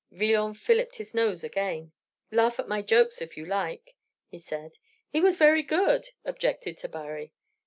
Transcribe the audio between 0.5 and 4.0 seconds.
filliped his nose again. "Laugh at my jokes, if you like,"